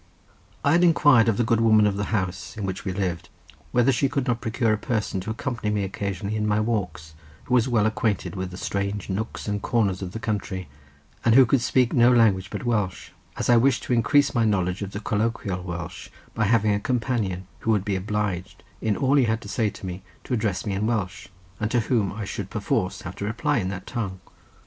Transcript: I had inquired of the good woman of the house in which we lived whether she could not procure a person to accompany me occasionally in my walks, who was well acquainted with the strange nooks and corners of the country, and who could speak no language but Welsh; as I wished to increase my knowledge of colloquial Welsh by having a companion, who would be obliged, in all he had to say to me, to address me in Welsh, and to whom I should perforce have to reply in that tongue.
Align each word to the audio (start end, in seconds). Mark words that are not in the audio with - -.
I 0.65 0.71
had 0.71 0.83
inquired 0.83 1.29
of 1.29 1.37
the 1.37 1.43
good 1.43 1.61
woman 1.61 1.85
of 1.85 1.95
the 1.95 2.05
house 2.05 2.57
in 2.57 2.65
which 2.65 2.83
we 2.85 2.91
lived 2.91 3.29
whether 3.71 3.91
she 3.91 4.09
could 4.09 4.25
not 4.25 4.41
procure 4.41 4.73
a 4.73 4.77
person 4.79 5.19
to 5.19 5.29
accompany 5.29 5.71
me 5.71 5.83
occasionally 5.83 6.35
in 6.35 6.47
my 6.47 6.59
walks, 6.59 7.13
who 7.43 7.53
was 7.53 7.67
well 7.69 7.85
acquainted 7.85 8.35
with 8.35 8.49
the 8.49 8.57
strange 8.57 9.11
nooks 9.11 9.47
and 9.47 9.61
corners 9.61 10.01
of 10.01 10.13
the 10.13 10.19
country, 10.19 10.67
and 11.23 11.35
who 11.35 11.45
could 11.45 11.61
speak 11.61 11.93
no 11.93 12.11
language 12.11 12.49
but 12.49 12.63
Welsh; 12.65 13.11
as 13.37 13.47
I 13.47 13.57
wished 13.57 13.83
to 13.83 13.93
increase 13.93 14.33
my 14.33 14.43
knowledge 14.43 14.81
of 14.81 15.03
colloquial 15.03 15.61
Welsh 15.61 16.09
by 16.33 16.45
having 16.45 16.73
a 16.73 16.79
companion, 16.79 17.45
who 17.59 17.69
would 17.69 17.85
be 17.85 17.95
obliged, 17.95 18.63
in 18.81 18.97
all 18.97 19.17
he 19.17 19.25
had 19.25 19.39
to 19.41 19.47
say 19.47 19.69
to 19.69 19.85
me, 19.85 20.01
to 20.23 20.33
address 20.33 20.65
me 20.65 20.73
in 20.73 20.87
Welsh, 20.87 21.27
and 21.59 21.69
to 21.69 21.79
whom 21.79 22.11
I 22.11 22.25
should 22.25 22.49
perforce 22.49 23.03
have 23.03 23.15
to 23.17 23.25
reply 23.25 23.59
in 23.59 23.69
that 23.69 23.85
tongue. 23.85 24.19